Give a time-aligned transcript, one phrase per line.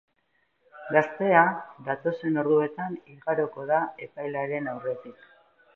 [0.95, 1.43] Gaztea
[1.89, 5.27] datozen orduetan igaroko da epailearen aurretik.